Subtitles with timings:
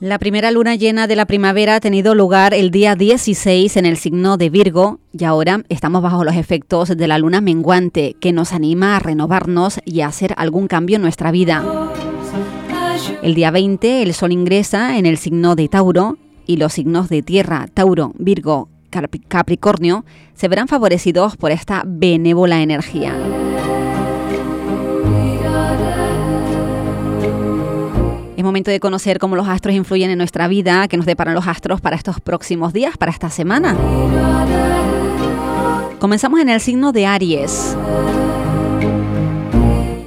[0.00, 3.96] La primera luna llena de la primavera ha tenido lugar el día 16 en el
[3.96, 8.52] signo de Virgo y ahora estamos bajo los efectos de la luna menguante que nos
[8.52, 11.64] anima a renovarnos y a hacer algún cambio en nuestra vida.
[13.22, 17.22] El día 20 el sol ingresa en el signo de Tauro y los signos de
[17.22, 18.68] tierra, Tauro, Virgo,
[19.26, 23.16] Capricornio, se verán favorecidos por esta benévola energía.
[28.48, 31.80] Momento de conocer cómo los astros influyen en nuestra vida, qué nos deparan los astros
[31.80, 33.76] para estos próximos días, para esta semana.
[35.98, 37.76] Comenzamos en el signo de Aries.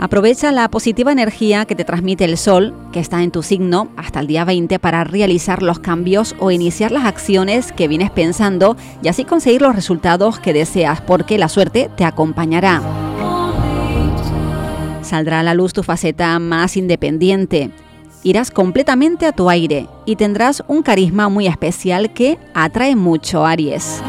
[0.00, 4.20] Aprovecha la positiva energía que te transmite el Sol, que está en tu signo, hasta
[4.20, 9.08] el día 20 para realizar los cambios o iniciar las acciones que vienes pensando y
[9.08, 12.82] así conseguir los resultados que deseas, porque la suerte te acompañará.
[15.02, 17.70] Saldrá a la luz tu faceta más independiente,
[18.24, 24.02] irás completamente a tu aire y tendrás un carisma muy especial que atrae mucho Aries.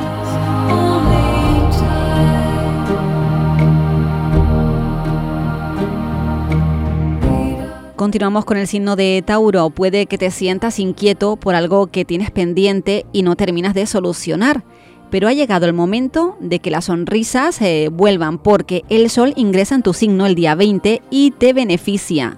[7.95, 9.69] Continuamos con el signo de Tauro.
[9.69, 14.63] Puede que te sientas inquieto por algo que tienes pendiente y no terminas de solucionar.
[15.09, 19.75] Pero ha llegado el momento de que las sonrisas eh, vuelvan porque el sol ingresa
[19.75, 22.37] en tu signo el día 20 y te beneficia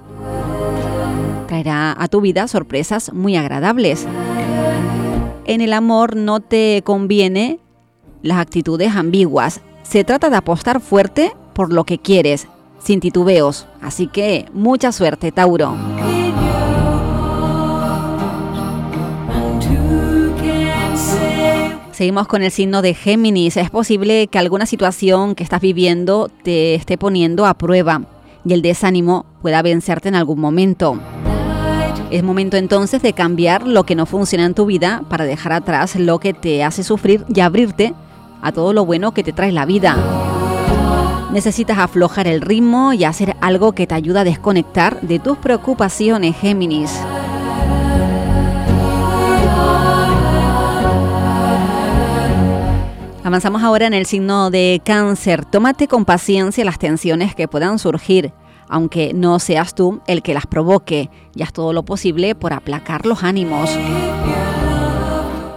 [1.48, 4.06] traerá a tu vida sorpresas muy agradables.
[5.46, 7.60] En el amor no te conviene
[8.22, 9.62] las actitudes ambiguas.
[9.84, 12.48] Se trata de apostar fuerte por lo que quieres,
[12.84, 13.66] sin titubeos.
[13.82, 15.76] Así que mucha suerte, Tauro.
[21.98, 23.58] Seguimos con el signo de Géminis.
[23.58, 28.04] Es posible que alguna situación que estás viviendo te esté poniendo a prueba
[28.46, 31.00] y el desánimo pueda vencerte en algún momento.
[32.10, 35.98] Es momento entonces de cambiar lo que no funciona en tu vida para dejar atrás
[35.98, 37.94] lo que te hace sufrir y abrirte
[38.42, 39.98] a todo lo bueno que te trae la vida.
[41.34, 46.38] Necesitas aflojar el ritmo y hacer algo que te ayude a desconectar de tus preocupaciones,
[46.38, 46.98] Géminis.
[53.26, 55.44] Avanzamos ahora en el signo de cáncer.
[55.44, 58.32] Tómate con paciencia las tensiones que puedan surgir
[58.70, 63.06] aunque no seas tú el que las provoque, y haz todo lo posible por aplacar
[63.06, 63.70] los ánimos.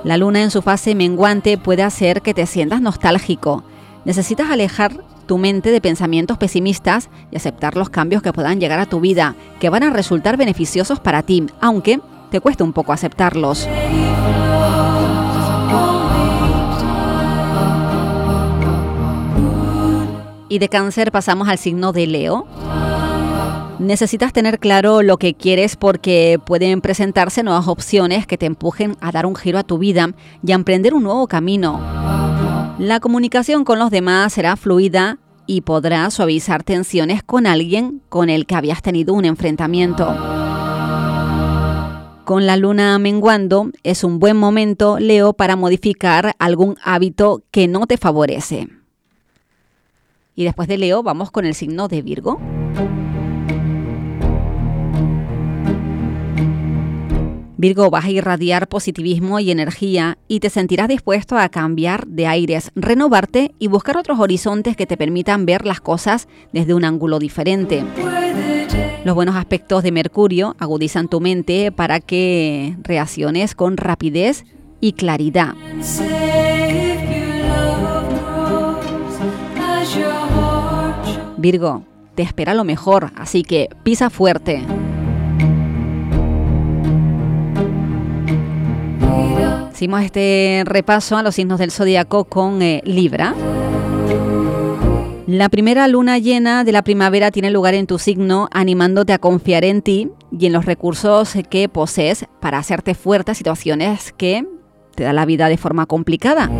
[0.04, 3.64] La luna en su fase menguante puede hacer que te sientas nostálgico.
[4.04, 8.86] Necesitas alejar tu mente de pensamientos pesimistas y aceptar los cambios que puedan llegar a
[8.86, 12.00] tu vida, que van a resultar beneficiosos para ti, aunque
[12.30, 13.68] te cueste un poco aceptarlos.
[20.48, 22.46] Y de cáncer pasamos al signo de Leo.
[23.80, 29.10] Necesitas tener claro lo que quieres porque pueden presentarse nuevas opciones que te empujen a
[29.10, 30.12] dar un giro a tu vida
[30.46, 31.80] y a emprender un nuevo camino.
[32.78, 38.44] La comunicación con los demás será fluida y podrás suavizar tensiones con alguien con el
[38.44, 40.14] que habías tenido un enfrentamiento.
[42.26, 47.86] Con la luna menguando es un buen momento, Leo, para modificar algún hábito que no
[47.86, 48.68] te favorece.
[50.36, 52.38] Y después de Leo vamos con el signo de Virgo.
[57.60, 62.72] Virgo, vas a irradiar positivismo y energía y te sentirás dispuesto a cambiar de aires,
[62.74, 67.84] renovarte y buscar otros horizontes que te permitan ver las cosas desde un ángulo diferente.
[69.04, 74.46] Los buenos aspectos de Mercurio agudizan tu mente para que reacciones con rapidez
[74.80, 75.52] y claridad.
[81.36, 81.84] Virgo,
[82.14, 84.64] te espera lo mejor, así que pisa fuerte.
[89.80, 93.34] Hicimos este repaso a los signos del zodiaco con eh, Libra.
[95.26, 99.64] La primera luna llena de la primavera tiene lugar en tu signo, animándote a confiar
[99.64, 104.46] en ti y en los recursos que posees para hacerte fuerte a situaciones que
[104.94, 106.50] te da la vida de forma complicada.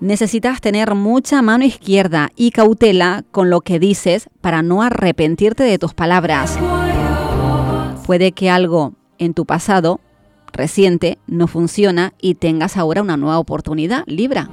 [0.00, 5.78] Necesitas tener mucha mano izquierda y cautela con lo que dices para no arrepentirte de
[5.80, 6.60] tus palabras.
[8.06, 9.98] Puede que algo en tu pasado
[10.52, 14.48] reciente no funciona y tengas ahora una nueva oportunidad, Libra.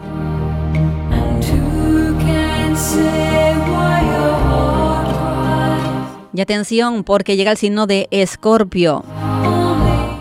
[6.33, 9.05] Y atención porque llega el signo de Escorpio.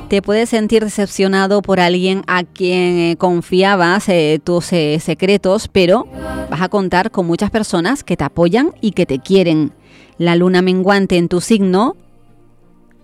[0.08, 6.06] Te puedes sentir decepcionado por alguien a quien eh, confiabas eh, tus eh, secretos, pero
[6.50, 9.72] vas a contar con muchas personas que te apoyan y que te quieren.
[10.16, 11.96] La luna menguante en tu signo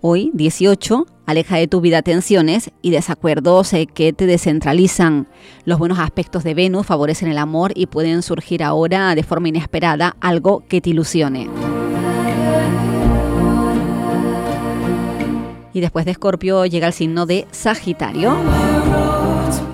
[0.03, 5.27] Hoy, 18, aleja de tu vida tensiones y desacuerdos eh, que te descentralizan.
[5.63, 10.15] Los buenos aspectos de Venus favorecen el amor y pueden surgir ahora de forma inesperada
[10.19, 11.51] algo que te ilusione.
[15.71, 18.35] Y después de Escorpio llega el signo de Sagitario.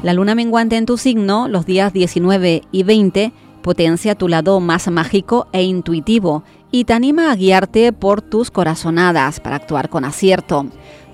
[0.04, 3.32] La luna menguante en tu signo los días 19 y 20
[3.62, 9.40] potencia tu lado más mágico e intuitivo y te anima a guiarte por tus corazonadas
[9.40, 10.68] para actuar con acierto.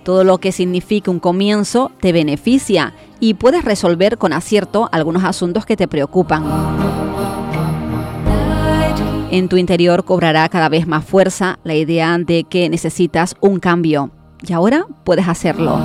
[0.04, 5.66] Todo lo que signifique un comienzo te beneficia y puedes resolver con acierto algunos asuntos
[5.66, 6.44] que te preocupan.
[9.32, 14.12] En tu interior cobrará cada vez más fuerza la idea de que necesitas un cambio
[14.46, 15.80] y ahora puedes hacerlo.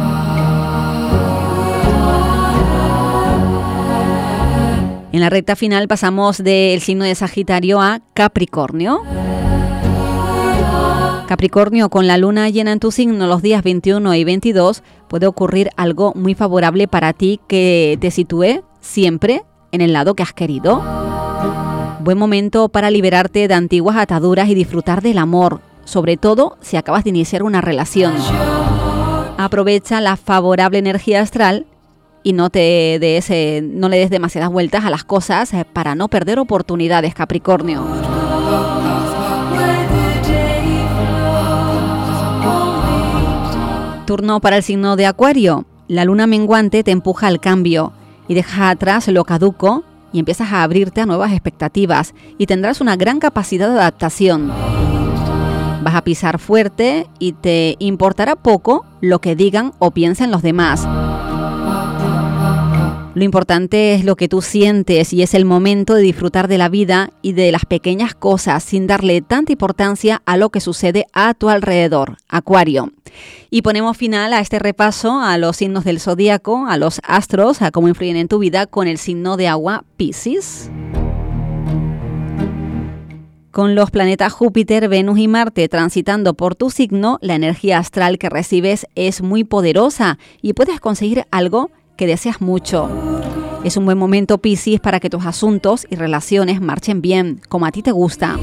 [5.12, 9.03] En la recta final pasamos del signo de Sagitario a Capricornio.
[11.29, 15.69] Capricornio, con la luna llena en tu signo los días 21 y 22, puede ocurrir
[15.77, 20.83] algo muy favorable para ti que te sitúe siempre en el lado que has querido.
[22.01, 27.05] Buen momento para liberarte de antiguas ataduras y disfrutar del amor, sobre todo si acabas
[27.05, 28.15] de iniciar una relación.
[29.37, 31.67] Aprovecha la favorable energía astral
[32.23, 33.29] y no, te des,
[33.63, 37.85] no le des demasiadas vueltas a las cosas eh, para no perder oportunidades, Capricornio.
[44.09, 45.67] Turno para el signo de Acuario.
[45.87, 47.93] La luna menguante te empuja al cambio
[48.27, 49.85] y deja atrás lo caduco
[50.15, 54.49] y empiezas a abrirte a nuevas expectativas y tendrás una gran capacidad de adaptación.
[55.83, 60.89] Vas a pisar fuerte y te importará poco lo que digan o piensen los demás.
[63.15, 66.69] Lo importante es lo que tú sientes y es el momento de disfrutar de la
[66.69, 71.33] vida y de las pequeñas cosas sin darle tanta importancia a lo que sucede a
[71.35, 72.19] tu alrededor.
[72.29, 72.93] Acuario.
[73.51, 77.71] Y ponemos final a este repaso a los signos del zodíaco, a los astros, a
[77.71, 80.71] cómo influyen en tu vida con el signo de agua Pisces.
[83.51, 88.29] Con los planetas Júpiter, Venus y Marte transitando por tu signo, la energía astral que
[88.29, 92.89] recibes es muy poderosa y puedes conseguir algo que deseas mucho.
[93.65, 97.73] Es un buen momento, Piscis, para que tus asuntos y relaciones marchen bien, como a
[97.73, 98.39] ti te gusta.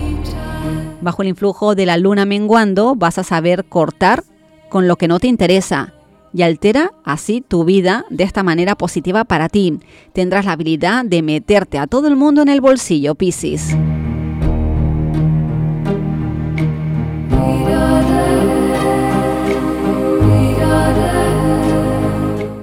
[1.01, 4.23] Bajo el influjo de la luna menguando, vas a saber cortar
[4.69, 5.93] con lo que no te interesa
[6.33, 9.79] y altera así tu vida de esta manera positiva para ti.
[10.11, 13.73] Tendrás la habilidad de meterte a todo el mundo en el bolsillo, Piscis.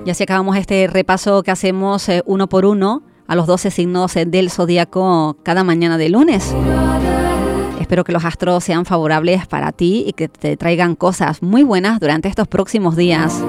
[0.04, 4.16] Y así acabamos este repaso que hacemos eh, uno por uno a los 12 signos
[4.16, 6.54] eh, del zodiaco cada mañana de lunes.
[7.80, 12.00] Espero que los astros sean favorables para ti y que te traigan cosas muy buenas
[12.00, 13.42] durante estos próximos días.